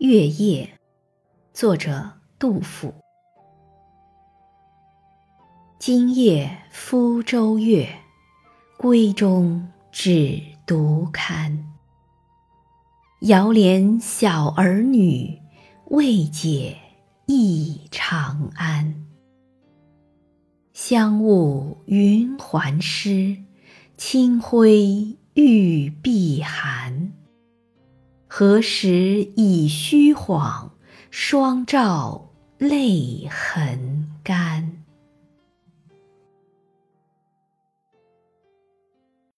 [0.00, 0.66] 月夜，
[1.52, 2.94] 作者杜甫。
[5.78, 7.86] 今夜鄜州月，
[8.78, 11.66] 闺中只独看。
[13.20, 15.38] 遥怜小儿女，
[15.90, 16.78] 未解
[17.26, 19.06] 忆长安。
[20.72, 23.36] 香雾云鬟湿，
[23.98, 26.79] 清辉玉臂寒。
[28.32, 30.70] 何时已虚晃，
[31.10, 33.89] 双照泪痕。